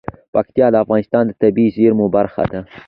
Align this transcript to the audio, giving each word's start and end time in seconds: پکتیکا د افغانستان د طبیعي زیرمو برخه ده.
پکتیکا 0.33 0.67
د 0.71 0.75
افغانستان 0.83 1.23
د 1.27 1.31
طبیعي 1.41 1.73
زیرمو 1.75 2.05
برخه 2.15 2.43
ده. 2.51 2.59